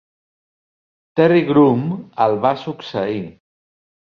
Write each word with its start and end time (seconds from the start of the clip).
Terry 1.19 1.43
Groom 1.51 1.83
el 2.27 2.35
va 2.47 2.55
succeir. 2.63 3.23